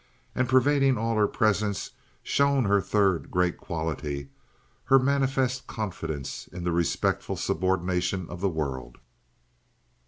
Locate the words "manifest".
4.97-5.67